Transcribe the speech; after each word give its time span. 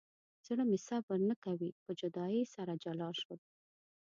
زړه 0.45 0.63
مې 0.69 0.79
صبر 0.87 1.19
نه 1.29 1.35
کوي 1.45 1.69
په 1.83 1.91
جدایۍ 1.99 2.43
سره 2.55 2.73
جلا 2.83 3.09
شول. 3.21 3.39